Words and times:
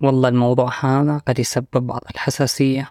والله 0.00 0.28
الموضوع 0.28 0.70
هذا 0.80 1.18
قد 1.18 1.38
يسبب 1.38 1.86
بعض 1.86 2.00
الحساسية. 2.10 2.90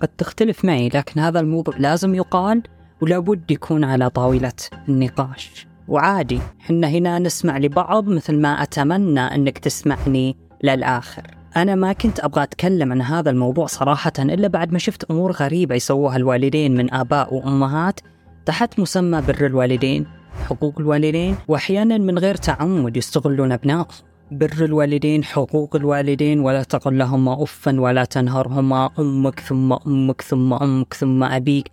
قد 0.00 0.08
تختلف 0.18 0.64
معي 0.64 0.88
لكن 0.88 1.20
هذا 1.20 1.40
الموضوع 1.40 1.76
لازم 1.76 2.14
يقال 2.14 2.62
ولابد 3.02 3.50
يكون 3.50 3.84
على 3.84 4.10
طاولة 4.10 4.52
النقاش. 4.88 5.66
وعادي 5.88 6.40
حنا 6.58 6.88
هنا 6.88 7.18
نسمع 7.18 7.58
لبعض 7.58 8.08
مثل 8.08 8.40
ما 8.40 8.62
أتمنى 8.62 9.20
أنك 9.20 9.58
تسمعني 9.58 10.36
للآخر. 10.62 11.41
أنا 11.56 11.74
ما 11.74 11.92
كنت 11.92 12.20
أبغى 12.20 12.42
أتكلم 12.42 12.92
عن 12.92 13.02
هذا 13.02 13.30
الموضوع 13.30 13.66
صراحة 13.66 14.12
إلا 14.18 14.48
بعد 14.48 14.72
ما 14.72 14.78
شفت 14.78 15.10
أمور 15.10 15.32
غريبة 15.32 15.74
يسووها 15.74 16.16
الوالدين 16.16 16.76
من 16.76 16.94
آباء 16.94 17.34
وأمهات 17.34 18.00
تحت 18.46 18.80
مسمى 18.80 19.20
بر 19.20 19.46
الوالدين 19.46 20.06
حقوق 20.48 20.80
الوالدين 20.80 21.36
وأحيانا 21.48 21.98
من 21.98 22.18
غير 22.18 22.34
تعمد 22.34 22.96
يستغلون 22.96 23.52
أبنائهم 23.52 23.86
بر 24.30 24.64
الوالدين 24.64 25.24
حقوق 25.24 25.76
الوالدين 25.76 26.40
ولا 26.40 26.62
تقل 26.62 26.98
لهما 26.98 27.42
أفا 27.42 27.80
ولا 27.80 28.04
تنهرهما 28.04 28.90
أمك 28.98 29.40
ثم 29.40 29.72
أمك 29.72 30.22
ثم 30.22 30.52
أمك 30.52 30.94
ثم 30.94 31.24
أبيك. 31.24 31.72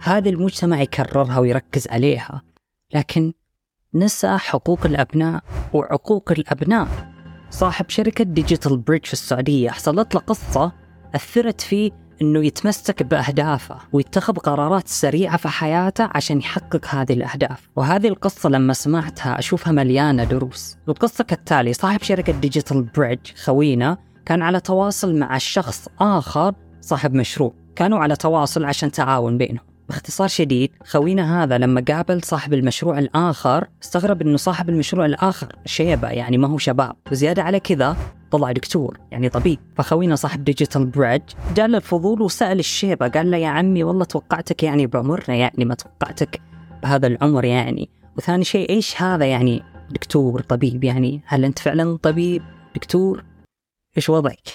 هذا 0.00 0.28
المجتمع 0.30 0.80
يكررها 0.80 1.38
ويركز 1.38 1.88
عليها. 1.88 2.42
لكن 2.94 3.32
نسى 3.94 4.38
حقوق 4.38 4.86
الأبناء 4.86 5.42
وعقوق 5.72 6.32
الأبناء. 6.32 6.88
صاحب 7.50 7.90
شركة 7.90 8.24
Digital 8.24 8.76
Bridge 8.76 9.06
في 9.06 9.12
السعودية 9.12 9.70
حصلت 9.70 10.14
له 10.14 10.20
قصة 10.20 10.72
أثرت 11.14 11.60
فيه 11.60 11.90
أنه 12.22 12.44
يتمسك 12.44 13.02
بأهدافه 13.02 13.78
ويتخذ 13.92 14.34
قرارات 14.34 14.88
سريعة 14.88 15.36
في 15.36 15.48
حياته 15.48 16.08
عشان 16.14 16.38
يحقق 16.38 16.86
هذه 16.86 17.12
الأهداف. 17.12 17.68
وهذه 17.76 18.08
القصة 18.08 18.48
لما 18.48 18.72
سمعتها 18.72 19.38
أشوفها 19.38 19.72
مليانة 19.72 20.24
دروس. 20.24 20.76
القصة 20.88 21.24
كالتالي 21.24 21.72
صاحب 21.72 22.02
شركة 22.02 22.32
Digital 22.32 22.82
Bridge 22.82 23.32
خوينا 23.44 23.98
كان 24.26 24.42
على 24.42 24.60
تواصل 24.60 25.18
مع 25.18 25.38
شخص 25.38 25.88
آخر 26.00 26.54
صاحب 26.80 27.14
مشروع. 27.14 27.54
كانوا 27.76 27.98
على 27.98 28.16
تواصل 28.16 28.64
عشان 28.64 28.92
تعاون 28.92 29.38
بينهم. 29.38 29.67
باختصار 29.88 30.28
شديد 30.28 30.70
خوينا 30.84 31.42
هذا 31.42 31.58
لما 31.58 31.84
قابل 31.88 32.22
صاحب 32.22 32.54
المشروع 32.54 32.98
الآخر 32.98 33.68
استغرب 33.82 34.22
أنه 34.22 34.36
صاحب 34.36 34.68
المشروع 34.68 35.06
الآخر 35.06 35.56
شيبة 35.66 36.08
يعني 36.08 36.38
ما 36.38 36.48
هو 36.48 36.58
شباب. 36.58 36.96
وزيادة 37.12 37.42
على 37.42 37.60
كذا 37.60 37.96
طلع 38.30 38.52
دكتور 38.52 39.00
يعني 39.10 39.28
طبيب. 39.28 39.58
فخوينا 39.76 40.16
صاحب 40.16 40.44
Digital 40.44 40.86
Bridge 40.86 41.30
جاء 41.56 41.66
الفضول 41.66 42.22
وسأل 42.22 42.58
الشيبة 42.58 43.08
قال 43.08 43.30
له 43.30 43.36
يا 43.36 43.48
عمي 43.48 43.84
والله 43.84 44.04
توقعتك 44.04 44.62
يعني 44.62 44.86
بعمرنا 44.86 45.36
يعني 45.36 45.64
ما 45.64 45.74
توقعتك 45.74 46.40
بهذا 46.82 47.06
العمر 47.06 47.44
يعني. 47.44 47.88
وثاني 48.16 48.44
شيء 48.44 48.70
إيش 48.70 49.02
هذا 49.02 49.26
يعني 49.26 49.62
دكتور 49.90 50.40
طبيب؟ 50.40 50.84
يعني 50.84 51.22
هل 51.26 51.44
أنت 51.44 51.58
فعلا 51.58 51.96
طبيب 51.96 52.42
دكتور؟ 52.74 53.24
إيش 53.96 54.08
وضعك؟ 54.10 54.48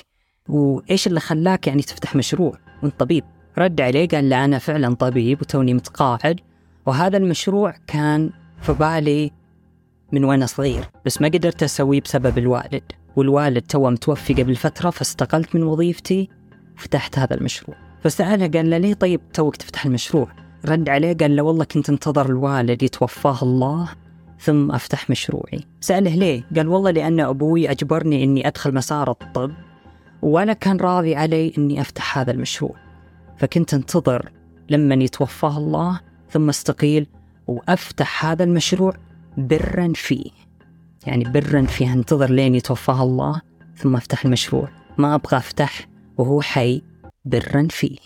وإيش 0.49 1.07
اللي 1.07 1.19
خلاك 1.19 1.67
يعني 1.67 1.81
تفتح 1.81 2.15
مشروع 2.15 2.57
وأنت 2.83 2.99
طبيب؟ 2.99 3.23
رد 3.57 3.81
عليه 3.81 4.07
قال 4.07 4.29
له 4.29 4.45
أنا 4.45 4.57
فعلا 4.57 4.95
طبيب 4.95 5.41
وتوني 5.41 5.73
متقاعد 5.73 6.39
وهذا 6.85 7.17
المشروع 7.17 7.73
كان 7.87 8.29
في 8.61 8.73
بالي 8.73 9.31
من 10.11 10.23
وأنا 10.23 10.45
صغير 10.45 10.83
بس 11.05 11.21
ما 11.21 11.27
قدرت 11.27 11.63
أسويه 11.63 12.01
بسبب 12.01 12.37
الوالد 12.37 12.83
والوالد 13.15 13.61
توه 13.61 13.89
متوفي 13.89 14.33
قبل 14.33 14.55
فترة 14.55 14.89
فاستقلت 14.89 15.55
من 15.55 15.63
وظيفتي 15.63 16.29
وفتحت 16.77 17.19
هذا 17.19 17.35
المشروع. 17.35 17.77
فسأله 18.03 18.47
قال 18.47 18.69
له 18.69 18.77
ليه 18.77 18.93
طيب 18.93 19.21
توك 19.33 19.55
تفتح 19.55 19.85
المشروع؟ 19.85 20.27
رد 20.65 20.89
عليه 20.89 21.13
قال 21.13 21.35
له 21.35 21.43
والله 21.43 21.65
كنت 21.65 21.89
انتظر 21.89 22.25
الوالد 22.25 22.83
يتوفاه 22.83 23.43
الله 23.43 23.89
ثم 24.39 24.71
أفتح 24.71 25.09
مشروعي. 25.09 25.59
سأله 25.81 26.15
ليه؟ 26.15 26.43
قال 26.55 26.67
والله 26.67 26.91
لأن 26.91 27.19
أبوي 27.19 27.71
أجبرني 27.71 28.23
أني 28.23 28.47
أدخل 28.47 28.73
مسار 28.73 29.11
الطب 29.11 29.51
ولا 30.21 30.53
كان 30.53 30.77
راضي 30.77 31.15
علي 31.15 31.53
أني 31.57 31.81
أفتح 31.81 32.17
هذا 32.17 32.31
المشروع. 32.31 32.82
فكنت 33.37 33.73
انتظر 33.73 34.31
لما 34.69 34.95
يتوفاه 34.95 35.57
الله 35.57 35.99
ثم 36.29 36.49
استقيل 36.49 37.07
وأفتح 37.47 38.25
هذا 38.25 38.43
المشروع 38.43 38.93
برا 39.37 39.93
فيه. 39.95 40.31
يعني 41.07 41.23
برا 41.23 41.65
فيه 41.65 41.93
انتظر 41.93 42.29
لين 42.29 42.55
يتوفاه 42.55 43.03
الله 43.03 43.41
ثم 43.77 43.95
أفتح 43.95 44.25
المشروع. 44.25 44.69
ما 44.97 45.15
أبغى 45.15 45.37
أفتح 45.37 45.87
وهو 46.17 46.41
حي. 46.41 46.81
برا 47.25 47.67
فيه. 47.69 47.97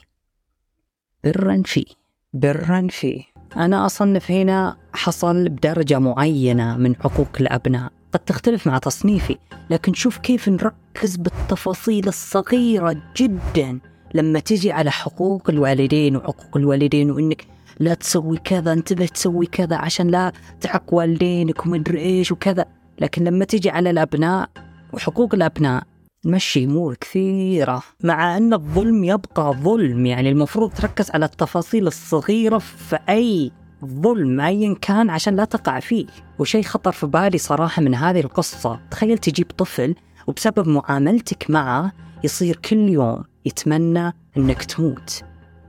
برا 1.23 1.61
فيه. 1.65 1.85
برا 2.33 2.87
فيه. 2.89 3.23
أنا 3.55 3.85
أصنف 3.85 4.31
هنا 4.31 4.77
حصل 4.93 5.49
بدرجة 5.49 5.99
معينة 5.99 6.77
من 6.77 6.95
حقوق 6.95 7.29
الأبناء. 7.39 7.91
قد 8.13 8.19
تختلف 8.19 8.67
مع 8.67 8.77
تصنيفي 8.77 9.37
لكن 9.69 9.93
شوف 9.93 10.17
كيف 10.17 10.49
نركز 10.49 11.15
بالتفاصيل 11.15 12.07
الصغيرة 12.07 13.01
جدا. 13.17 13.79
لما 14.13 14.39
تجي 14.39 14.71
على 14.71 14.91
حقوق 14.91 15.49
الوالدين 15.49 16.15
وحقوق 16.15 16.57
الوالدين 16.57 17.11
وإنك 17.11 17.47
لا 17.79 17.93
تسوي 17.93 18.37
كذا 18.37 18.73
انتبه 18.73 19.05
تسوي 19.05 19.45
كذا 19.45 19.75
عشان 19.75 20.07
لا 20.07 20.31
تعق 20.61 20.93
والدينك 20.93 21.65
ومدري 21.65 21.99
إيش 21.99 22.31
وكذا. 22.31 22.65
لكن 22.99 23.23
لما 23.23 23.45
تجي 23.45 23.69
على 23.69 23.89
الأبناء 23.89 24.49
وحقوق 24.93 25.33
الأبناء 25.33 25.83
مشي 26.25 26.65
أمور 26.65 26.95
كثيرة. 26.95 27.83
مع 28.03 28.37
أن 28.37 28.53
الظلم 28.53 29.03
يبقى 29.03 29.53
ظلم 29.53 30.05
يعني 30.05 30.29
المفروض 30.29 30.71
تركز 30.73 31.11
على 31.11 31.25
التفاصيل 31.25 31.87
الصغيرة 31.87 32.57
في 32.57 32.99
أي 33.09 33.51
ظلم 33.85 34.41
ايا 34.41 34.75
كان 34.81 35.09
عشان 35.09 35.35
لا 35.35 35.45
تقع 35.45 35.79
فيه. 35.79 36.05
وشيء 36.39 36.63
خطر 36.63 36.91
في 36.91 37.07
بالي 37.07 37.37
صراحة 37.37 37.81
من 37.81 37.95
هذه 37.95 38.19
القصة. 38.19 38.79
تخيل 38.91 39.17
تجيب 39.17 39.47
طفل 39.57 39.95
وبسبب 40.27 40.67
معاملتك 40.67 41.49
معه 41.49 41.91
يصير 42.23 42.55
كل 42.55 42.89
يوم 42.89 43.23
يتمنى 43.47 44.13
إنك 44.37 44.63
تموت. 44.63 45.23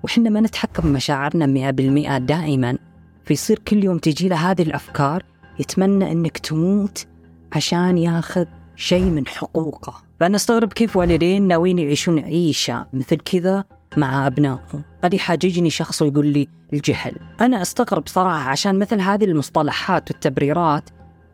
وحنا 0.05 0.31
ما 0.31 0.41
نتحكم 0.41 0.83
بمشاعرنا 0.83 1.47
مئة 1.47 1.71
بالمئة 1.71 2.19
دائما. 2.19 2.79
فيصير 3.25 3.59
كل 3.59 3.85
يوم 3.85 3.99
تجي 3.99 4.29
له 4.29 4.51
هذه 4.51 4.63
الأفكار 4.63 5.23
يتمنى 5.59 6.13
أنك 6.13 6.39
تموت 6.39 7.07
عشان 7.53 7.99
ياخذ 7.99 8.45
شيء 8.77 9.05
من 9.05 9.27
حقوقه. 9.27 9.95
فأنا 10.21 10.37
أستغرب 10.37 10.73
كيف 10.73 10.97
والدين 10.97 11.49
ناويين 11.49 11.79
يعيشون 11.79 12.19
عيشة 12.19 12.87
مثل 12.93 13.17
كذا 13.17 13.65
مع 13.97 14.27
أبنائهم 14.27 14.83
قد 15.05 15.15
يحاججني 15.15 15.71
شخص 15.71 16.03
ويقول 16.03 16.27
لي 16.27 16.49
الجهل. 16.73 17.17
أنا 17.41 17.63
أستغرب 17.63 18.07
صراحة 18.07 18.51
عشان 18.51 18.79
مثل 18.79 19.01
هذه 19.01 19.25
المصطلحات 19.25 20.11
والتبريرات 20.11 20.91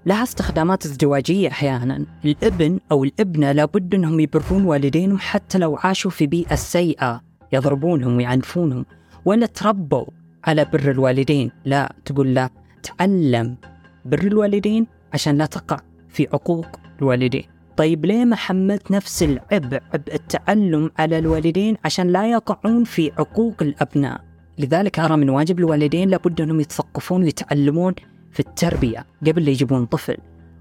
لها 0.06 0.22
استخدامات 0.22 0.84
ازدواجية 0.84 1.48
أحيانا. 1.48 2.06
الابن 2.24 2.80
أو 2.92 3.04
الابنة 3.04 3.52
لابد 3.52 3.94
أنهم 3.94 4.20
يبرون 4.20 4.64
والدينهم 4.64 5.18
حتى 5.18 5.58
لو 5.58 5.76
عاشوا 5.76 6.10
في 6.10 6.26
بيئة 6.26 6.54
سيئة. 6.54 7.20
يضربونهم 7.52 8.16
ويعنفونهم 8.16 8.86
ولا 9.24 9.46
تربوا 9.46 10.04
على 10.44 10.64
بر 10.64 10.90
الوالدين. 10.90 11.50
لا 11.64 11.94
تقول 12.04 12.34
لا 12.34 12.50
تعلم 12.82 13.56
بر 14.04 14.20
الوالدين 14.20 14.86
عشان 15.12 15.38
لا 15.38 15.46
تقع 15.46 15.80
في 16.08 16.28
عقوق 16.32 16.66
الوالدين. 16.98 17.44
طيب 17.76 18.04
ليه 18.06 18.24
ما 18.24 18.36
حملت 18.36 18.90
نفس 18.90 19.22
العبء 19.22 19.80
عبء 19.92 20.14
التعلم 20.14 20.90
على 20.98 21.18
الوالدين 21.18 21.76
عشان 21.84 22.08
لا 22.08 22.30
يقعون 22.30 22.84
في 22.84 23.12
عقوق 23.18 23.62
الأبناء؟ 23.62 24.20
لذلك 24.58 24.98
أرى 24.98 25.16
من 25.16 25.30
واجب 25.30 25.58
الوالدين 25.58 26.08
لابد 26.08 26.40
أنهم 26.40 26.60
يتثقفون 26.60 27.22
ويتعلمون 27.22 27.94
في 28.34 28.40
التربية 28.40 29.06
قبل 29.26 29.44
لا 29.44 29.50
يجيبون 29.50 29.86
طفل. 29.86 30.16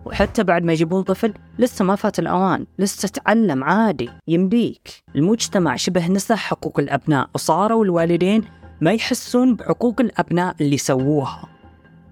وحتى 0.06 0.44
بعد 0.44 0.63
ما 0.63 0.73
يجيبون 0.73 1.03
طفل 1.03 1.34
لسه 1.59 1.85
ما 1.85 1.95
فات 1.95 2.19
الأوان 2.19 2.66
لسه 2.79 3.07
تعلم 3.07 3.63
عادي 3.63 4.09
يمديك. 4.28 5.03
المجتمع 5.16 5.75
شبه 5.75 6.07
نسى 6.07 6.35
حقوق 6.35 6.79
الأبناء 6.79 7.29
وصاروا 7.35 7.85
الوالدين 7.85 8.44
ما 8.81 8.94
يحسون 8.94 9.56
بعقوق 9.56 10.01
الأبناء 10.01 10.56
اللي 10.62 10.77
سووها. 10.77 11.50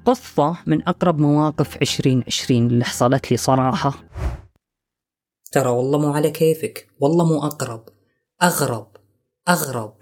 قصة 0.05 0.57
من 0.65 0.87
أقرب 0.87 1.19
مواقف 1.19 1.81
2020 1.81 2.67
اللي 2.67 2.85
حصلت 2.85 3.31
لي 3.31 3.37
صراحة. 3.37 3.93
ترى 5.51 5.69
والله 5.69 5.99
مو 5.99 6.13
على 6.13 6.31
كيفك 6.31 6.87
والله 6.99 7.25
مو 7.25 7.43
أقرب. 7.43 7.85
أغرب 8.43 8.87
أغرب. 9.49 10.00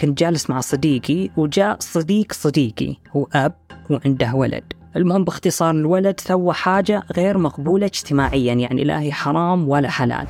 كنت 0.00 0.18
جالس 0.18 0.50
مع 0.50 0.60
صديقي 0.60 1.30
وجاء 1.36 1.76
صديق 1.80 2.32
صديقي 2.32 2.96
هو 3.16 3.26
أب 3.32 3.54
وعنده 3.90 4.34
ولد. 4.34 4.64
المهم 4.96 5.24
باختصار 5.24 5.70
الولد 5.70 6.20
سوى 6.20 6.54
حاجة 6.54 7.02
غير 7.16 7.38
مقبولة 7.38 7.86
اجتماعيا 7.86 8.54
يعني 8.54 8.84
لا 8.84 9.00
هي 9.00 9.12
حرام 9.12 9.68
ولا 9.68 9.90
حلال. 9.90 10.26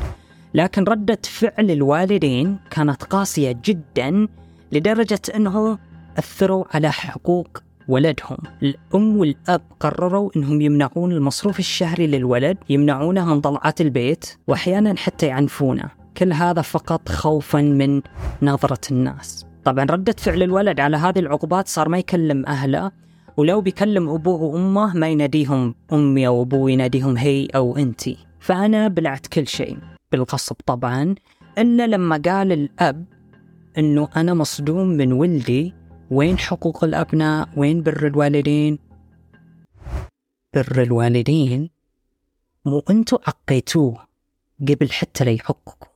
لكن 0.54 0.84
ردة 0.84 1.18
فعل 1.24 1.70
الوالدين 1.70 2.56
كانت 2.70 3.02
قاسية 3.02 3.60
جدا 3.64 4.28
لدرجة 4.72 5.20
أنه 5.34 5.78
أثروا 6.18 6.64
على 6.74 6.92
حقوق 6.92 7.48
ولدهم. 7.88 8.38
الأم 8.62 9.16
والأب 9.16 9.62
قرروا 9.80 10.30
أنهم 10.36 10.60
يمنعون 10.60 11.12
المصروف 11.12 11.58
الشهري 11.58 12.06
للولد 12.06 12.58
يمنعونه 12.68 13.34
من 13.34 13.40
طلعات 13.40 13.80
البيت 13.80 14.38
وأحيانا 14.46 14.96
حتى 14.96 15.26
يعنفونه. 15.26 15.90
كل 16.16 16.32
هذا 16.32 16.62
فقط 16.62 17.08
خوفا 17.08 17.60
من 17.60 18.02
نظرة 18.42 18.80
الناس. 18.90 19.47
طبعا 19.64 19.84
ردة 19.84 20.14
فعل 20.18 20.42
الولد 20.42 20.80
على 20.80 20.96
هذه 20.96 21.18
العقوبات 21.18 21.68
صار 21.68 21.88
ما 21.88 21.98
يكلم 21.98 22.46
أهله 22.46 22.92
ولو 23.36 23.60
بيكلم 23.60 24.08
أبوه 24.08 24.42
وأمه 24.42 24.96
ما 24.96 25.08
يناديهم 25.08 25.74
أمي 25.92 26.26
أو 26.26 26.42
أبوي 26.42 26.72
يناديهم 26.72 27.16
هي 27.16 27.46
أو 27.54 27.76
أنتي 27.76 28.16
فأنا 28.40 28.88
بلعت 28.88 29.26
كل 29.26 29.46
شيء 29.46 29.78
بالغصب 30.12 30.56
طبعا 30.66 31.14
إلا 31.58 31.86
لما 31.86 32.22
قال 32.24 32.52
الأب 32.52 33.04
إنه 33.78 34.08
أنا 34.16 34.34
مصدوم 34.34 34.88
من 34.88 35.12
ولدي 35.12 35.74
وين 36.10 36.38
حقوق 36.38 36.84
الأبناء؟ 36.84 37.48
وين 37.56 37.82
بر 37.82 38.06
الوالدين؟ 38.06 38.78
بر 40.54 40.82
الوالدين؟ 40.82 41.70
مو 42.64 42.82
أنتوا 42.90 43.18
عقيتوه 43.26 44.06
قبل 44.68 44.90
حتى 44.90 45.24
لا 45.24 45.30
يحقكم 45.30 45.87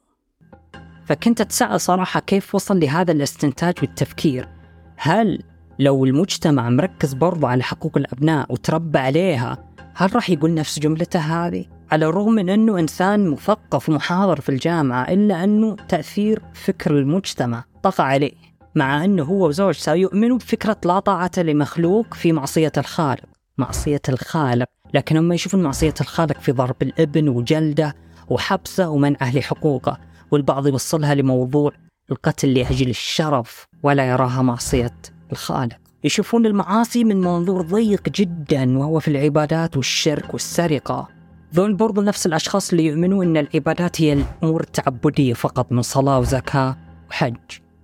فكنت 1.04 1.40
أتساءل 1.40 1.81
صراحة 1.81 2.20
كيف 2.20 2.54
وصل 2.54 2.81
لهذا 2.81 3.12
الاستنتاج 3.12 3.75
والتفكير؟ 3.82 4.49
هل 4.96 5.43
لو 5.78 6.04
المجتمع 6.04 6.70
مركز 6.70 7.14
برضه 7.14 7.49
على 7.49 7.62
حقوق 7.62 7.96
الأبناء 7.96 8.52
وتربى 8.52 8.99
عليها 8.99 9.58
هل 9.94 10.14
راح 10.14 10.31
يقول 10.31 10.54
نفس 10.54 10.78
جملته 10.78 11.20
هذه؟ 11.20 11.64
على 11.93 12.06
الرغم 12.06 12.32
من 12.32 12.49
أنه 12.49 12.78
إنسان 12.78 13.28
مثقف 13.31 13.88
ومحاضر 13.88 14.40
في 14.40 14.49
الجامعة 14.49 15.02
إلا 15.02 15.44
أنه 15.44 15.76
تأثير 15.88 16.43
فكر 16.54 16.99
المجتمع 16.99 17.64
طغى 17.82 18.05
عليه 18.05 18.32
مع 18.75 19.05
أنه 19.05 19.22
هو 19.22 19.48
وزوجته 19.48 19.94
يؤمنوا 19.94 20.38
بفكرة 20.38 20.76
لا 20.84 20.98
طاعة 20.98 21.31
لمخلوق 21.38 22.14
في 22.14 22.32
معصية 22.32 22.72
الخالق. 22.78 23.25
معصية 23.58 24.02
الخالق. 24.08 24.66
لكن 24.94 25.16
هم 25.16 25.32
يشوفون 25.32 25.62
معصية 25.62 25.94
الخالق 26.00 26.40
في 26.40 26.52
ضرب 26.52 26.76
الإبن 26.82 27.28
وجلده 27.28 27.94
وحبسه 28.28 28.88
ومنعه 28.88 29.37
لحقوقه. 29.37 29.98
والبعض 30.32 30.67
يوصلها 30.67 31.14
لموضوع 31.14 31.73
القتل 32.11 32.55
لأجل 32.55 32.90
الشرف 32.90 33.67
ولا 33.82 34.08
يراها 34.08 34.43
معصية 34.43 34.94
الخالق. 35.32 35.76
يشوفون 36.05 36.46
المعاصي 36.46 37.05
من 37.05 37.17
منظور 37.20 37.62
ضيق 37.62 38.08
جدا 38.08 38.79
وهو 38.79 39.00
في 39.00 39.08
العبادات 39.08 39.76
والشرك 39.76 40.32
والسرقة. 40.32 41.08
ذول 41.55 41.75
برضو 41.75 42.02
نفس 42.02 42.26
الأشخاص 42.26 42.70
اللي 42.70 42.87
يؤمنون 42.87 43.26
أن 43.26 43.37
العبادات 43.37 44.00
هي 44.00 44.12
الأمور 44.12 44.61
التعبدية 44.61 45.34
فقط 45.34 45.73
من 45.73 45.82
صلاة 45.82 46.19
وزكاة 46.19 46.76
وحج. 47.11 47.37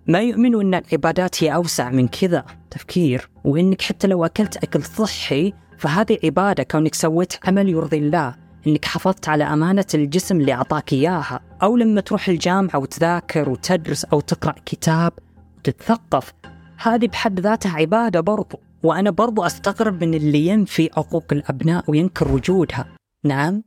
ما 0.07 0.21
يؤمنوا 0.21 0.63
أن 0.63 0.75
العبادات 0.75 1.45
هي 1.45 1.55
أوسع 1.55 1.91
من 1.91 2.09
كذا 2.09 2.45
تفكير. 2.71 3.31
وأنك 3.45 3.83
حتى 3.83 4.07
لو 4.07 4.25
أكلت 4.25 4.57
أكل 4.57 4.83
صحي 4.83 5.53
فهذه 5.79 6.19
عبادة 6.25 6.63
كونك 6.63 6.95
سويت 6.95 7.33
عمل 7.47 7.69
يرضي 7.69 7.99
الله. 7.99 8.48
إنك 8.69 8.85
حافظت 8.85 9.29
على 9.29 9.45
أمانة 9.45 9.85
الجسم 9.95 10.41
اللي 10.41 10.53
أعطاك 10.53 10.93
إياها. 10.93 11.41
أو 11.63 11.77
لما 11.77 12.01
تروح 12.01 12.29
الجامعة 12.29 12.79
وتذاكر 12.79 13.49
وتدرس 13.49 14.05
أو 14.05 14.21
تقرأ 14.21 14.55
كتاب 14.67 15.13
وتتثقف 15.59 16.33
هذه 16.79 17.07
بحد 17.07 17.41
ذاتها 17.41 17.73
عبادة 17.73 18.21
برضو. 18.21 18.61
وأنا 18.83 19.11
برضو 19.11 19.43
أستغرب 19.43 20.05
من 20.05 20.15
اللي 20.15 20.47
ينفي 20.47 20.91
حقوق 20.93 21.25
الأبناء 21.33 21.85
وينكر 21.89 22.33
وجودها. 22.33 22.87
نعم 23.25 23.63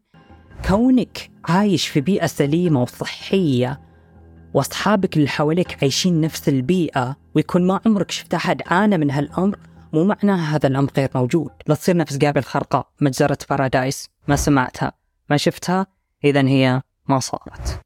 كونك 0.68 1.32
عايش 1.46 1.88
في 1.88 2.02
بيئة 2.02 2.28
سليمة 2.28 2.82
وصحية 2.82 3.82
وأصحابك 4.54 5.18
اللي 5.18 5.28
حواليك 5.28 5.78
عايشين 5.82 6.22
نفس 6.22 6.50
البيئة 6.50 7.16
ويكون 7.36 7.68
ما 7.68 7.80
عمرك 7.86 8.12
شفت 8.12 8.34
أحد 8.34 8.62
عانى 8.66 8.98
من 8.98 9.12
هالأمر 9.12 9.58
مو 9.94 10.04
معناها 10.04 10.56
هذا 10.56 10.68
الأمر 10.68 10.92
غير 10.98 11.10
موجود. 11.16 11.52
لا 11.68 11.76
تصير 11.76 11.98
نفس 11.98 12.18
قابل 12.18 12.40
الخرقاء 12.40 12.88
مجزرة 13.02 13.38
بارادايس 13.50 14.11
ما 14.28 14.36
سمعتها 14.36 14.92
ما 15.30 15.38
شفتها 15.38 15.88
إذا 16.24 16.48
هي 16.48 16.82
ما 17.10 17.20
صارت. 17.20 17.82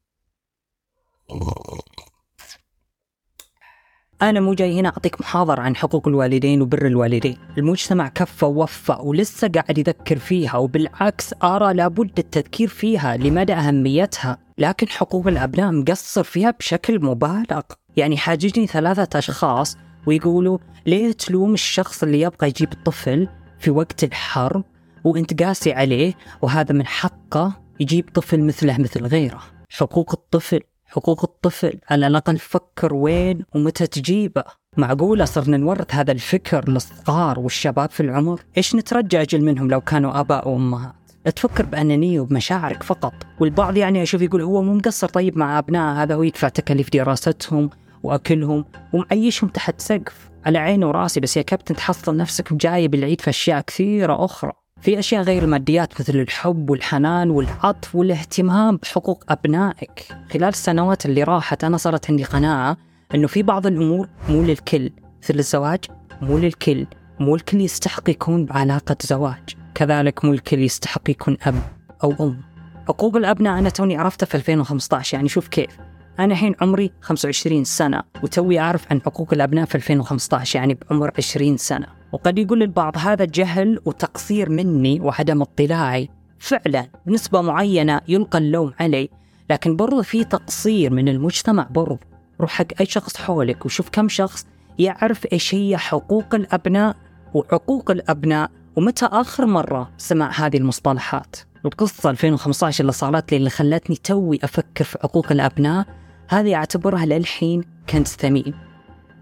أنا 4.22 4.40
مو 4.40 4.54
جاي 4.54 4.80
هنا 4.80 4.88
أعطيك 4.88 5.20
محاضرة 5.20 5.60
عن 5.60 5.76
حقوق 5.76 6.08
الوالدين 6.08 6.62
وبر 6.62 6.86
الوالدين. 6.86 7.38
المجتمع 7.58 8.08
كفى 8.08 8.44
ووفى 8.44 8.96
ولسه 9.00 9.48
قاعد 9.48 9.78
يذكر 9.78 10.18
فيها 10.18 10.56
وبالعكس 10.56 11.34
أرى 11.42 11.74
لابد 11.74 12.18
التذكير 12.18 12.68
فيها 12.68 13.16
لمدى 13.16 13.54
أهميتها. 13.54 14.38
لكن 14.58 14.88
حقوق 14.88 15.26
الأبناء 15.26 15.72
مقصر 15.72 16.22
فيها 16.22 16.50
بشكل 16.50 17.04
مبالغ. 17.04 17.62
يعني 17.96 18.16
حاججني 18.16 18.66
ثلاثة 18.66 19.18
أشخاص 19.18 19.76
ويقولوا 20.06 20.58
ليه 20.86 21.12
تلوم 21.12 21.54
الشخص 21.54 22.02
اللي 22.02 22.20
يبغى 22.20 22.48
يجيب 22.48 22.72
الطفل 22.72 23.28
في 23.58 23.70
وقت 23.70 24.04
الحرب؟ 24.04 24.64
وانت 25.06 25.42
قاسي 25.42 25.72
عليه 25.72 26.14
وهذا 26.42 26.72
من 26.72 26.86
حقه 26.86 27.52
يجيب 27.80 28.08
طفل 28.14 28.40
مثله 28.40 28.78
مثل 28.78 29.06
غيره. 29.06 29.42
حقوق 29.70 30.12
الطفل 30.12 30.60
حقوق 30.86 31.24
الطفل. 31.24 31.78
على 31.90 32.06
الأقل 32.06 32.38
فكر 32.38 32.94
وين 32.94 33.44
ومتى 33.54 33.86
تجيبه. 33.86 34.44
معقولة 34.76 35.24
صرنا 35.24 35.56
نورث 35.56 35.94
هذا 35.94 36.12
الفكر 36.12 36.68
للصغار 36.68 37.38
والشباب 37.38 37.90
في 37.90 38.00
العمر؟ 38.00 38.40
إيش 38.56 38.74
نترجى 38.74 39.22
أجل 39.22 39.44
منهم 39.44 39.70
لو 39.70 39.80
كانوا 39.80 40.20
آباء 40.20 40.48
وأمهات؟ 40.48 40.94
تفكر 41.36 41.66
بأنانية 41.66 42.20
وبمشاعرك 42.20 42.82
فقط. 42.82 43.14
والبعض 43.40 43.76
يعني 43.76 44.02
أشوف 44.02 44.22
يقول 44.22 44.42
هو 44.42 44.62
مو 44.62 44.74
مقصر 44.74 45.08
طيب 45.08 45.38
مع 45.38 45.58
أبنائه 45.58 46.02
هذا 46.02 46.14
هو 46.14 46.22
يدفع 46.22 46.48
تكاليف 46.48 46.90
دراستهم 46.92 47.70
وأكلهم 48.02 48.64
ومعيشهم 48.92 49.48
تحت 49.50 49.80
سقف. 49.80 50.30
على 50.46 50.58
عيني 50.58 50.84
وراسي 50.84 51.20
بس 51.20 51.36
يا 51.36 51.42
كابتن 51.42 51.76
تحصل 51.76 52.16
نفسك 52.16 52.52
جايب 52.52 52.94
العيد 52.94 53.20
في 53.20 53.30
أشياء 53.30 53.60
كثيرة 53.60 54.24
أخرى. 54.24 54.52
في 54.80 54.98
أشياء 54.98 55.22
غير 55.22 55.42
الماديات 55.42 56.00
مثل 56.00 56.16
الحب 56.16 56.70
والحنان 56.70 57.30
والعطف 57.30 57.94
والاهتمام 57.94 58.76
بحقوق 58.76 59.24
أبنائك. 59.28 60.06
خلال 60.32 60.48
السنوات 60.48 61.06
اللي 61.06 61.22
راحت 61.22 61.64
أنا 61.64 61.76
صارت 61.76 62.10
عندي 62.10 62.24
قناعة 62.24 62.76
إنه 63.14 63.26
في 63.26 63.42
بعض 63.42 63.66
الأمور 63.66 64.08
مو 64.28 64.42
للكل 64.42 64.90
مثل 65.22 65.38
الزواج 65.38 65.84
مو 66.22 66.38
للكل 66.38 66.86
مو 67.20 67.34
الكل 67.34 67.60
يستحق 67.60 68.10
يكون 68.10 68.44
بعلاقة 68.44 68.96
زواج. 69.00 69.56
كذلك 69.74 70.24
مو 70.24 70.32
الكل 70.32 70.58
يستحق 70.58 71.10
يكون 71.10 71.36
أب 71.42 71.62
أو 72.04 72.14
أم. 72.20 72.40
حقوق 72.88 73.16
الأبناء 73.16 73.58
أنا 73.58 73.68
توني 73.68 73.96
عرفتها 73.96 74.26
في 74.26 74.34
2015 74.34 75.14
يعني 75.16 75.28
شوف 75.28 75.48
كيف. 75.48 75.78
أنا 76.18 76.32
الحين 76.32 76.54
عمري 76.60 76.92
25 77.00 77.64
سنة 77.64 78.02
وتوي 78.22 78.58
أعرف 78.58 78.92
عن 78.92 79.00
حقوق 79.02 79.28
الأبناء 79.32 79.64
في 79.64 79.74
2015 79.74 80.58
يعني 80.58 80.78
بعمر 80.90 81.10
20 81.18 81.56
سنة. 81.56 81.95
وقد 82.12 82.38
يقول 82.38 82.62
البعض 82.62 82.98
هذا 82.98 83.24
جهل 83.24 83.80
وتقصير 83.84 84.50
مني 84.50 85.00
وعدم 85.00 85.42
اطلاعي. 85.42 86.08
فعلا 86.38 86.88
بنسبة 87.06 87.40
معينة 87.40 88.00
يلقى 88.08 88.38
اللوم 88.38 88.72
علي 88.80 89.08
لكن 89.50 89.76
برضو 89.76 90.02
في 90.02 90.24
تقصير 90.24 90.92
من 90.92 91.08
المجتمع 91.08 91.66
برضو. 91.70 91.98
روح 92.40 92.50
حق 92.50 92.66
أي 92.80 92.86
شخص 92.86 93.16
حولك 93.16 93.66
وشوف 93.66 93.88
كم 93.88 94.08
شخص 94.08 94.46
يعرف 94.78 95.26
إيش 95.32 95.54
هي 95.54 95.76
حقوق 95.76 96.34
الأبناء 96.34 96.96
وعقوق 97.34 97.90
الأبناء 97.90 98.50
ومتى 98.76 99.06
آخر 99.06 99.46
مرة 99.46 99.90
سمع 99.98 100.30
هذه 100.30 100.56
المصطلحات. 100.56 101.36
القصة 101.64 102.10
2015 102.10 102.80
اللي 102.80 102.92
صارت 102.92 103.32
لي 103.32 103.36
اللي 103.36 103.50
خلتني 103.50 103.96
توي 103.96 104.38
أفكر 104.42 104.84
في 104.84 104.98
حقوق 105.02 105.32
الأبناء 105.32 105.86
هذه 106.28 106.54
أعتبرها 106.54 107.06
للحين 107.06 107.64
كنز 107.90 108.08
ثمين. 108.08 108.54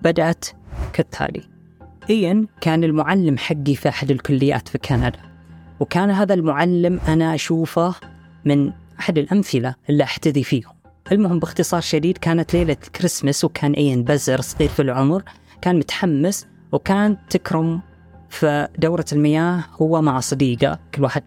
بدأت 0.02 0.44
كالتالي. 0.92 1.53
إيان 2.10 2.46
كان 2.60 2.84
المعلم 2.84 3.38
حقي 3.38 3.74
في 3.74 3.88
أحد 3.88 4.10
الكليات 4.10 4.68
في 4.68 4.78
كندا. 4.78 5.20
وكان 5.80 6.10
هذا 6.10 6.34
المعلم 6.34 7.00
أنا 7.08 7.34
أشوفه 7.34 7.94
من 8.44 8.72
أحد 9.00 9.18
الأمثلة 9.18 9.74
اللي 9.90 10.04
أحتذي 10.04 10.44
فيهم. 10.44 10.72
المهم 11.12 11.38
باختصار 11.38 11.80
شديد 11.80 12.18
كانت 12.18 12.54
ليلة 12.54 12.74
كريسمس 12.74 13.44
وكان 13.44 13.72
إيان 13.72 14.04
بزر 14.04 14.40
صغير 14.40 14.68
في 14.68 14.82
العمر. 14.82 15.22
كان 15.62 15.78
متحمس 15.78 16.46
وكان 16.72 17.16
تكرم 17.30 17.80
في 18.30 18.68
دورة 18.78 19.04
المياه 19.12 19.64
هو 19.82 20.02
مع 20.02 20.20
صديقه. 20.20 20.78
كل 20.94 21.02
واحد 21.02 21.22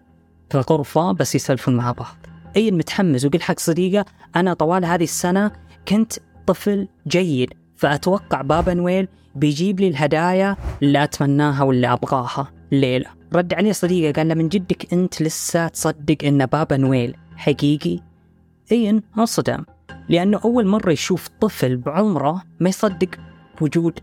في 0.50 0.58
غرفة 0.58 1.12
بس 1.12 1.34
يسولفون 1.34 1.76
مع 1.76 1.92
بعض. 1.92 2.16
أين 2.56 2.78
متحمس 2.78 3.24
وقل 3.24 3.40
حق 3.40 3.58
صديقه 3.58 4.04
أنا 4.36 4.54
طوال 4.54 4.84
هذه 4.84 5.04
السنة 5.04 5.50
كنت 5.88 6.12
طفل 6.46 6.88
جيد 7.06 7.54
فأتوقع 7.76 8.42
بابا 8.42 8.74
نويل 8.74 9.08
بيجيب 9.38 9.80
لي 9.80 9.88
الهدايا 9.88 10.56
اللي 10.82 11.04
أتمناها 11.04 11.62
واللي 11.62 11.92
أبغاها. 11.92 12.52
الليلة 12.72 13.06
رد 13.32 13.54
عليه 13.54 13.72
صديقة 13.72 14.12
قال 14.12 14.28
له 14.28 14.34
من 14.34 14.48
جدك 14.48 14.92
أنت 14.92 15.22
لسه 15.22 15.68
تصدق 15.68 16.16
إن 16.24 16.46
بابا 16.46 16.76
نويل 16.76 17.16
حقيقي؟ 17.36 18.00
إين 18.72 19.02
انصدم. 19.18 19.64
لأنه 20.08 20.40
أول 20.44 20.66
مرة 20.66 20.92
يشوف 20.92 21.28
طفل 21.40 21.76
بعمره 21.76 22.42
ما 22.60 22.68
يصدق 22.68 23.08
وجود 23.60 24.00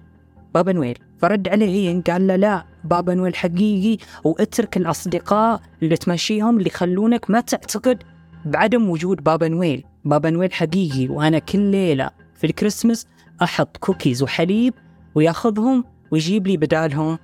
بابا 0.54 0.72
نويل. 0.72 0.98
فرد 1.18 1.48
عليه 1.48 1.90
إين 1.90 2.02
قال 2.02 2.28
له 2.28 2.36
لا 2.36 2.66
بابا 2.84 3.14
نويل 3.14 3.36
حقيقي 3.36 4.06
واترك 4.24 4.78
الأصدقاء 4.78 5.62
اللي 5.84 5.98
تمشيهم 5.98 6.58
اللي 6.58 6.68
يخلونك 6.68 7.30
ما 7.30 7.42
تعتقد 7.42 8.04
بعدم 8.46 8.90
وجود 8.90 9.24
بابا 9.24 9.48
نويل. 9.48 9.84
بابا 10.06 10.30
نويل 10.30 10.54
حقيقي 10.54 11.08
وأنا 11.08 11.40
كل 11.40 11.60
ليلة 11.60 12.10
في 12.36 12.48
الكريسماس 12.48 13.08
أحط 13.44 13.78
كوكيز 13.78 14.24
وحليب 14.24 14.74
وياخذهم 15.16 15.84
ويجيب 16.12 16.48
لي 16.48 16.58
بدالهم. 16.58 17.20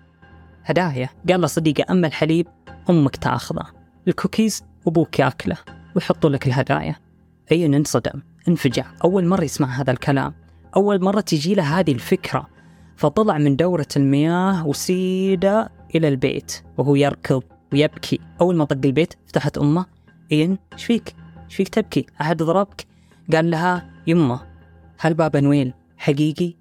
هدايا. 0.64 1.10
قال 1.30 1.42
له 1.42 1.48
صديقه 1.48 1.86
أما 1.92 2.08
الحليب 2.08 2.48
أمك 2.90 3.16
تأخذه. 3.16 3.66
الكوكيز 4.08 4.64
أبوك 4.88 5.20
يأكله 5.20 5.58
ويحطوا 5.96 6.30
لك 6.30 6.48
الهدايا. 6.48 6.96
أي 7.52 7.66
انصدم 7.66 8.22
انفجع. 8.48 8.86
أول 9.04 9.26
مرة 9.26 9.44
يسمع 9.44 9.68
هذا 9.68 9.92
الكلام. 9.92 10.34
أول 10.76 11.04
مرة 11.04 11.22
تجي 11.22 11.56
له 11.56 11.80
هذه 11.80 11.92
الفكرة. 11.92 12.48
فطلع 12.96 13.38
من 13.38 13.56
دورة 13.56 13.88
المياه 13.98 14.68
وسيدة 14.68 15.70
إلى 15.96 16.08
البيت 16.08 16.64
وهو 16.78 16.96
يركض 16.96 17.44
ويبكي. 17.74 18.20
أول 18.42 18.56
ما 18.56 18.66
طق 18.66 18.86
البيت 18.86 19.14
فتحت 19.28 19.58
أمه. 19.58 19.86
إين 20.32 20.58
إيش 20.74 20.86
فيك؟ 20.86 21.16
إيش 21.46 21.56
فيك 21.56 21.70
تبكي؟ 21.70 22.06
أحد 22.22 22.44
ضربك؟ 22.44 22.86
قال 23.34 23.52
لها 23.52 23.90
يمه 24.08 24.42
هل 25.00 25.14
بابا 25.14 25.40
نويل 25.40 25.74
حقيقي؟ 25.98 26.61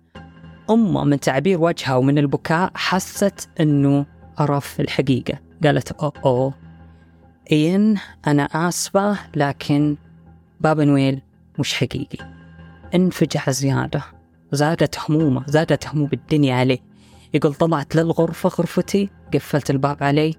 أمه 0.70 1.04
من 1.04 1.20
تعبير 1.20 1.60
وجهها 1.60 1.96
ومن 1.96 2.18
البكاء 2.18 2.70
حست 2.74 3.48
أنه 3.60 4.06
عرف 4.38 4.80
الحقيقة. 4.80 5.38
قالت 5.64 5.92
أوه 5.92 6.12
أوه. 6.24 6.54
إين 7.52 7.98
أنا 8.26 8.42
آسفة 8.42 9.18
لكن 9.36 9.96
بابا 10.60 10.84
نويل 10.84 11.22
مش 11.58 11.74
حقيقي. 11.74 12.18
انفجع 12.94 13.50
زيادة. 13.50 14.02
زادت 14.52 14.98
همومه 14.98 15.44
زادت 15.46 15.88
هموم 15.88 16.08
الدنيا 16.12 16.54
عليه. 16.54 16.78
يقول 17.34 17.54
طلعت 17.54 17.96
للغرفة 17.96 18.48
غرفتي 18.48 19.10
قفلت 19.34 19.70
الباب 19.70 20.02
علي 20.02 20.34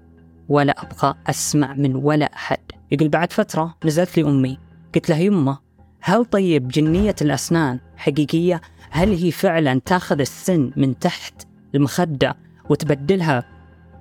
ولا 0.48 0.74
أبغى 0.82 1.14
أسمع 1.26 1.74
من 1.74 1.96
ولا 1.96 2.34
أحد. 2.34 2.58
يقول 2.92 3.08
بعد 3.08 3.32
فترة 3.32 3.74
نزلت 3.84 4.16
لي 4.16 4.28
أمي 4.28 4.58
قلت 4.94 5.08
لها 5.10 5.18
يمه 5.18 5.58
هل 6.00 6.24
طيب 6.24 6.68
جنية 6.68 7.14
الأسنان 7.22 7.78
حقيقية؟ 7.96 8.60
هل 8.94 9.14
هي 9.14 9.30
فعلا 9.30 9.80
تاخذ 9.84 10.20
السن 10.20 10.70
من 10.76 10.98
تحت 10.98 11.34
المخدة 11.74 12.36
وتبدلها 12.68 13.44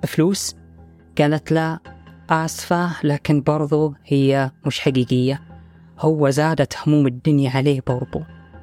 بفلوس؟ 0.03 0.55
قالت 1.17 1.51
لا 1.51 1.79
آسفة 2.29 2.91
لكن 3.03 3.41
برضو 3.41 3.93
هي 4.05 4.51
مش 4.65 4.79
حقيقية. 4.79 5.41
هو 5.99 6.29
زادت 6.29 6.77
هموم 6.77 7.07
الدنيا 7.07 7.51
عليه 7.51 7.81
برضو. 7.87 8.21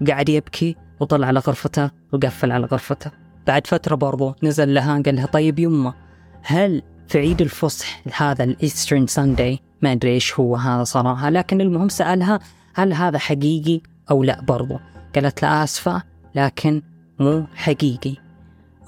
قاعد 0.08 0.28
يبكي 0.28 0.76
وطلع 1.00 1.26
على 1.26 1.40
غرفته 1.40 1.90
وقفل 2.12 2.52
على 2.52 2.66
غرفته. 2.66 3.10
بعد 3.46 3.66
فترة 3.66 3.94
برضو 3.94 4.34
نزل 4.42 4.74
لها 4.74 5.02
قال 5.02 5.16
لها 5.16 5.26
طيب 5.26 5.58
يمه 5.58 5.94
هل 6.42 6.82
في 7.08 7.18
عيد 7.18 7.40
الفصح 7.40 8.02
هذا 8.16 8.44
ال 8.44 8.53
Easter 8.53 9.06
Sunday 9.06 9.58
ما 9.82 9.92
أدري 9.92 10.10
إيش 10.10 10.40
هو 10.40 10.56
هذا 10.56 10.84
صراحة 10.84 11.30
لكن 11.30 11.60
المهم 11.60 11.88
سألها 11.88 12.38
هل 12.74 12.92
هذا 12.92 13.18
حقيقي 13.18 13.80
أو 14.10 14.22
لا 14.22 14.40
برضو؟ 14.40 14.78
قالت 15.14 15.42
له 15.42 15.64
آسفة 15.64 16.02
لكن 16.34 16.82
مو 17.20 17.46
حقيقي. 17.54 18.16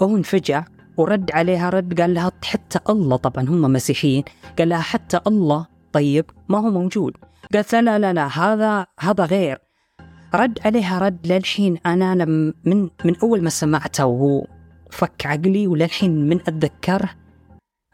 هو 0.03 0.17
انفجع 0.17 0.65
ورد 0.97 1.31
عليها 1.33 1.71
رد 1.71 2.01
قال 2.01 2.15
لها 2.15 2.33
حتى 2.45 2.79
الله 2.89 3.17
طبعا 3.17 3.49
هم 3.49 3.63
مسيحيين 3.63 4.25
قال 4.59 4.69
لها 4.69 4.81
حتى 4.81 5.21
الله 5.27 5.67
طيب 5.93 6.25
ما 6.49 6.59
هو 6.59 6.71
موجود. 6.71 7.17
قالت 7.55 7.75
لا 7.75 7.99
لا 7.99 8.13
لا, 8.13 8.27
هذا 8.27 8.87
هذا 9.01 9.25
غير. 9.25 9.59
رد 10.35 10.59
عليها 10.65 10.99
رد 10.99 11.27
للحين 11.27 11.79
أنا 11.87 12.15
لم 12.15 12.55
من 12.65 12.89
من 13.05 13.17
أول 13.23 13.43
ما 13.43 13.51
سمعته 13.51 14.07
وهو 14.07 14.47
فك 14.91 15.27
عقلي 15.27 15.67
وللحين 15.67 16.29
من 16.29 16.41
اتذكره 16.41 17.11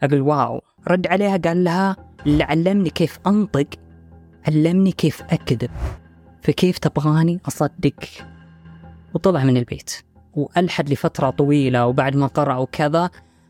أقول 0.03 0.21
واو. 0.21 0.61
رد 0.87 1.07
عليها 1.07 1.37
قال 1.37 1.63
لها 1.63 1.95
اللي 2.25 2.43
علمني 2.43 2.89
كيف 2.89 3.19
أنطق 3.27 3.67
علمني 4.47 4.91
كيف 4.91 5.21
أكذب. 5.21 5.71
فكيف 6.41 6.77
تبغاني 6.77 7.39
أصدق؟ 7.47 7.95
وطلع 9.17 9.43
من 9.43 9.57
البيت. 9.57 9.91
وألحد 10.33 10.89
لفترة 10.89 11.29
طويلة 11.29 11.87
وبعد 11.87 12.15
ما 12.15 12.27
قرأ 12.27 12.55
وكذا 12.57 13.09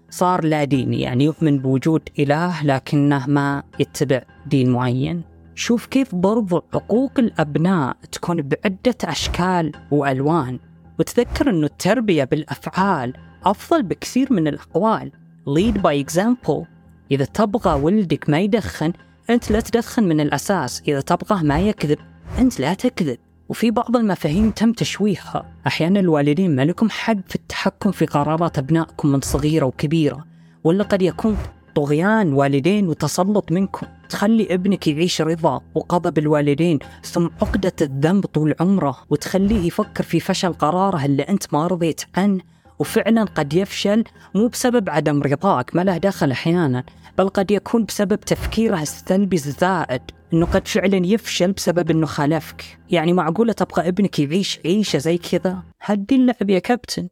صار 0.09 0.45
لا 0.45 0.63
ديني 0.63 1.01
يعني 1.01 1.23
يؤمن 1.23 1.59
بوجود 1.59 2.09
إله 2.19 2.63
لكنه 2.63 3.27
ما 3.27 3.63
يتبع 3.79 4.21
دين 4.45 4.69
معين. 4.69 5.23
شوف 5.55 5.85
كيف 5.85 6.15
برضو 6.15 6.63
حقوق 6.73 7.11
الأبناء 7.19 7.97
تكون 8.11 8.41
بعدة 8.41 8.97
أشكال 9.03 9.71
وألوان. 9.91 10.59
وتذكر 10.99 11.49
أنه 11.49 11.65
التربية 11.65 12.23
بالأفعال 12.23 13.13
أفضل 13.43 13.83
بكثير 13.83 14.33
من 14.33 14.47
الأقوال. 14.47 15.11
Lead 15.47 15.75
by 15.81 16.05
example. 16.05 16.65
إذا 17.11 17.25
تبغى 17.25 17.81
ولدك 17.81 18.29
ما 18.29 18.39
يدخن 18.39 18.93
أنت 19.29 19.51
لا 19.51 19.59
تدخن 19.59 20.03
من 20.03 20.19
الأساس. 20.19 20.81
إذا 20.87 21.01
تبغاه 21.01 21.43
ما 21.43 21.59
يكذب 21.59 21.97
أنت 22.39 22.59
لا 22.59 22.73
تكذب. 22.73 23.17
وفي 23.49 23.71
بعض 23.71 23.97
المفاهيم 23.97 24.51
تم 24.51 24.73
تشويهها. 24.73 25.45
أحيانا 25.67 25.99
الوالدين 25.99 26.55
ما 26.55 26.65
لكم 26.65 26.89
حق 26.89 27.17
في 27.27 27.35
التحكم 27.35 27.91
في 27.91 28.05
قرارات 28.05 28.57
أبنائكم 28.57 29.07
من 29.07 29.21
صغيرة 29.21 29.65
وكبيرة 29.65 30.25
ولا 30.63 30.83
قد 30.83 31.01
يكون 31.01 31.37
طغيان 31.75 32.33
والدين 32.33 32.87
وتسلط 32.87 33.51
منكم. 33.51 33.87
تخلي 34.09 34.53
ابنك 34.53 34.87
يعيش 34.87 35.21
رضا 35.21 35.61
وغضب 35.75 36.17
الوالدين 36.17 36.79
ثم 37.03 37.27
عقدة 37.41 37.73
الذنب 37.81 38.25
طول 38.25 38.55
عمره 38.59 38.97
وتخليه 39.09 39.67
يفكر 39.67 40.03
في 40.03 40.19
فشل 40.19 40.53
قراره 40.53 41.05
اللي 41.05 41.23
أنت 41.23 41.53
ما 41.53 41.67
رضيت 41.67 42.01
عنه. 42.17 42.41
وفعلا 42.79 43.23
قد 43.23 43.53
يفشل 43.53 44.03
مو 44.35 44.47
بسبب 44.47 44.89
عدم 44.89 45.21
رضاك 45.21 45.75
ما 45.75 45.81
له 45.81 45.97
دخل 45.97 46.31
أحيانا 46.31 46.83
بل 47.17 47.29
قد 47.29 47.51
يكون 47.51 47.85
بسبب 47.85 48.19
تفكيره 48.19 48.81
السلبي 48.81 49.35
الزائد. 49.35 50.01
إنه 50.33 50.45
قد 50.45 50.67
فعلا 50.67 51.05
يفشل 51.05 51.51
بسبب 51.51 51.91
إنه 51.91 52.05
خالفك. 52.05 52.79
يعني 52.89 53.13
معقولة 53.13 53.53
تبغى 53.53 53.87
ابنك 53.87 54.19
يعيش 54.19 54.59
عيشة 54.65 54.97
زي 54.97 55.17
كذا؟ 55.17 55.63
هدي 55.81 56.15
اللعب 56.15 56.49
يا 56.49 56.59
كابتن. 56.59 57.09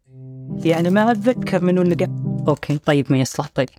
يعني 0.65 0.89
ما 0.89 1.11
أتذكر 1.11 1.63
منو 1.63 1.81
اللي 1.81 2.07
أوكي 2.47 2.77
طيب 2.77 3.05
ما 3.09 3.17
يصلح 3.17 3.47
طيب. 3.55 3.69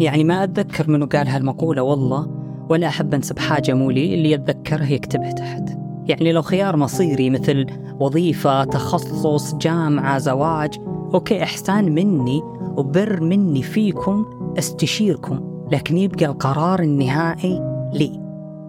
يعني 0.00 0.24
ما 0.24 0.44
أتذكر 0.44 0.90
منو 0.90 1.06
قال 1.06 1.28
هالمقولة 1.28 1.82
والله 1.82 2.46
ولا 2.70 2.86
أحب 2.88 3.14
أنسب 3.14 3.38
حاجة 3.38 3.74
مولي 3.74 4.14
اللي 4.14 4.30
يتذكرها 4.30 4.88
يكتبها 4.90 5.30
تحت. 5.30 5.62
يعني 6.08 6.32
لو 6.32 6.42
خيار 6.42 6.76
مصيري 6.76 7.30
مثل 7.30 7.66
وظيفة 8.00 8.64
تخصص 8.64 9.54
جامعة 9.54 10.18
زواج 10.18 10.78
أوكي 11.14 11.42
إحسان 11.42 11.94
مني 11.94 12.42
وبر 12.76 13.20
مني 13.20 13.62
فيكم 13.62 14.26
استشيركم. 14.58 15.55
لكن 15.72 15.98
يبقى 15.98 16.26
القرار 16.26 16.80
النهائي 16.80 17.60
لي. 17.92 18.20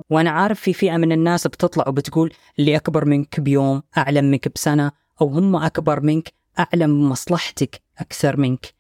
وأنا 0.10 0.30
عارف 0.30 0.60
في 0.60 0.74
فئة 0.74 0.98
من 0.98 1.12
الناس 1.12 1.48
بتطلع 1.48 1.88
وبتقول 1.88 2.34
اللي 2.60 2.76
أكبر 2.76 3.06
منك 3.06 3.40
بيوم 3.40 3.82
أعلم 3.98 4.26
منك 4.26 4.54
بسنة 4.56 4.92
أو 5.22 5.28
هم 5.28 5.56
أكبر 5.56 6.02
منك 6.02 6.34
أعلم 6.60 7.10
مصلحتك 7.10 7.82
أكثر 7.98 8.38
منك. 8.38 8.74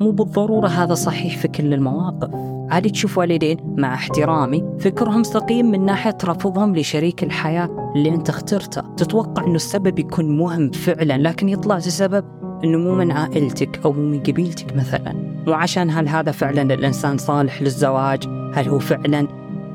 مو 0.00 0.10
بالضرورة 0.10 0.68
هذا 0.68 0.94
صحيح 0.94 1.38
في 1.38 1.48
كل 1.48 1.74
المواقف. 1.74 2.30
عادي 2.70 2.90
تشوف 2.90 3.18
والدين 3.18 3.74
مع 3.78 3.94
احترامي 3.94 4.64
فكرهم 4.80 5.22
سقيم 5.22 5.66
من 5.66 5.84
ناحية 5.84 6.18
رفضهم 6.24 6.76
لشريك 6.76 7.22
الحياة 7.22 7.92
اللي 7.96 8.08
أنت 8.08 8.28
اخترته. 8.28 8.94
تتوقع 8.94 9.44
إنه 9.44 9.54
السبب 9.54 9.98
يكون 9.98 10.36
مهم 10.36 10.70
فعلا 10.70 11.18
لكن 11.18 11.48
يطلع 11.48 11.76
السبب 11.76 12.41
إنه 12.64 12.78
مو 12.78 12.94
من 12.94 13.12
عائلتك 13.12 13.80
أو 13.84 13.92
مو 13.92 14.02
من 14.02 14.20
قبيلتك 14.20 14.76
مثلا. 14.76 15.14
وعشان 15.46 15.90
هل 15.90 16.08
هذا 16.08 16.32
فعلا 16.32 16.74
الإنسان 16.74 17.18
صالح 17.18 17.62
للزواج 17.62 18.24
هل 18.54 18.68
هو 18.68 18.78
فعلا 18.78 19.28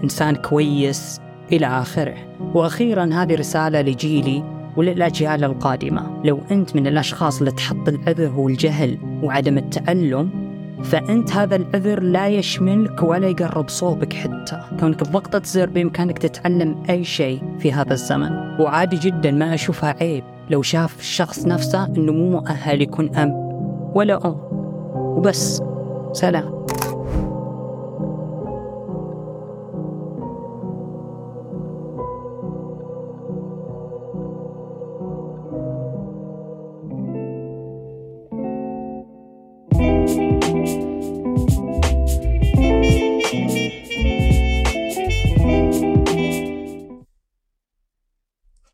إنسان 0.03 0.35
كويس 0.35 1.21
إلى 1.51 1.67
آخره. 1.67 2.15
وأخيرا 2.53 3.09
هذه 3.13 3.35
رسالة 3.35 3.81
لجيلي 3.81 4.43
وللأجيال 4.77 5.43
القادمة. 5.43 6.21
لو 6.23 6.41
أنت 6.51 6.75
من 6.75 6.87
الأشخاص 6.87 7.39
اللي 7.39 7.51
تحط 7.51 7.87
العذر 7.87 8.27
هو 8.27 8.49
الجهل 8.49 8.97
وعدم 9.23 9.57
التعلم 9.57 10.47
فأنت 10.83 11.31
هذا 11.31 11.55
العذر 11.55 12.03
لا 12.03 12.27
يشملك 12.27 13.03
ولا 13.03 13.27
يقرب 13.27 13.69
صوبك 13.69 14.13
حتى. 14.13 14.61
كونك 14.79 15.03
بضغطة 15.03 15.41
زر 15.45 15.69
بإمكانك 15.69 16.17
تتعلم 16.17 16.83
أي 16.89 17.03
شيء 17.03 17.41
في 17.59 17.71
هذا 17.71 17.93
الزمن. 17.93 18.31
وعادي 18.59 18.97
جدا 18.97 19.31
ما 19.31 19.53
أشوفها 19.53 19.95
عيب. 20.01 20.23
لو 20.49 20.61
شاف 20.61 20.99
الشخص 20.99 21.45
نفسه 21.45 21.85
أنه 21.85 22.11
مو 22.13 22.29
مؤهل 22.29 22.81
يكون 22.81 23.15
أب 23.15 23.31
ولا 23.95 24.27
أم. 24.27 24.35
وبس 24.95 25.61
سلام. 26.13 26.65